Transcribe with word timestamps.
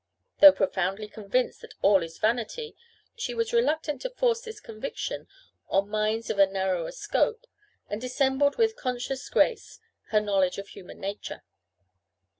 Though 0.39 0.51
profoundly 0.51 1.07
convinced 1.07 1.61
that 1.61 1.75
all 1.83 2.01
is 2.01 2.17
vanity, 2.17 2.75
she 3.15 3.35
was 3.35 3.53
reluctant 3.53 4.01
to 4.01 4.09
force 4.09 4.41
this 4.41 4.59
conviction 4.59 5.27
on 5.69 5.89
minds 5.89 6.31
of 6.31 6.39
a 6.39 6.47
narrower 6.47 6.91
scope, 6.91 7.45
and 7.87 8.01
dissembled 8.01 8.57
with 8.57 8.75
conscious 8.75 9.29
grace 9.29 9.79
her 10.07 10.19
knowledge 10.19 10.57
of 10.57 10.69
human 10.69 10.99
nature. 10.99 11.43